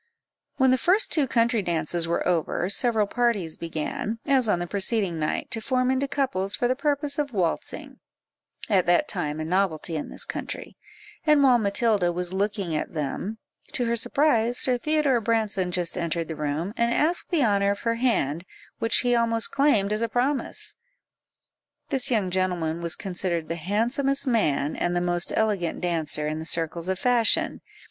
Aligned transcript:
When 0.57 0.71
the 0.71 0.79
first 0.79 1.11
two 1.13 1.27
country 1.27 1.61
dances 1.61 2.07
were 2.07 2.27
over, 2.27 2.69
several 2.71 3.05
parties 3.05 3.55
began, 3.55 4.17
as 4.25 4.49
on 4.49 4.57
the 4.57 4.65
preceding 4.65 5.19
night, 5.19 5.51
to 5.51 5.61
form 5.61 5.91
into 5.91 6.07
couples 6.07 6.55
for 6.55 6.67
the 6.67 6.75
purpose 6.75 7.19
of 7.19 7.33
waltzing, 7.33 7.99
at 8.67 8.87
that 8.87 9.07
time 9.07 9.39
a 9.39 9.45
novelty 9.45 9.95
in 9.95 10.09
this 10.09 10.25
country; 10.25 10.75
and 11.23 11.43
while 11.43 11.59
Matilda 11.59 12.11
was 12.11 12.33
looking 12.33 12.75
at 12.75 12.93
them, 12.93 13.37
to 13.73 13.85
her 13.85 13.95
surprise, 13.95 14.57
Sir 14.57 14.75
Theodore 14.79 15.21
Branson 15.21 15.69
just 15.69 15.95
entered 15.95 16.29
the 16.29 16.35
room, 16.35 16.73
and 16.75 16.91
asked 16.91 17.29
the 17.29 17.45
honour 17.45 17.69
of 17.69 17.81
her 17.81 17.93
hand, 18.01 18.43
which 18.79 19.01
he 19.01 19.13
almost 19.15 19.51
claimed 19.51 19.93
as 19.93 20.01
a 20.01 20.09
promise. 20.09 20.77
This 21.89 22.09
young 22.09 22.31
gentleman 22.31 22.81
was 22.81 22.95
considered 22.95 23.49
the 23.49 23.55
handsomest 23.55 24.25
man, 24.25 24.75
and 24.75 24.95
the 24.95 24.99
most 24.99 25.31
elegant 25.35 25.79
dancer, 25.81 26.25
in 26.27 26.39
the 26.39 26.45
circles 26.45 26.89
of 26.89 26.97
fashion. 26.97 27.61